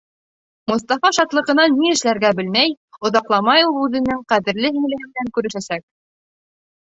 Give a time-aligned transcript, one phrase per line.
[0.69, 2.73] Мостафа шатлығынан ни эшләргә белмәй,
[3.09, 5.85] оҙаҡламай ул үҙенең ҡәҙерле һеңлеһе менән күрешәсәк!